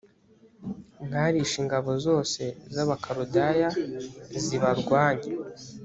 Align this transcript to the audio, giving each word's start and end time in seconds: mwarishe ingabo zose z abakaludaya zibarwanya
mwarishe 1.05 1.55
ingabo 1.63 1.91
zose 2.05 2.41
z 2.73 2.75
abakaludaya 2.83 3.69
zibarwanya 4.43 5.29